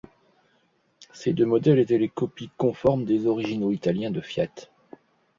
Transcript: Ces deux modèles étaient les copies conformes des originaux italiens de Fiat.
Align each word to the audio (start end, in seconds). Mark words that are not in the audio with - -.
Ces 1.13 1.31
deux 1.31 1.45
modèles 1.45 1.77
étaient 1.77 1.99
les 1.99 2.09
copies 2.09 2.49
conformes 2.57 3.05
des 3.05 3.27
originaux 3.27 3.69
italiens 3.71 4.09
de 4.09 4.19
Fiat. 4.19 4.49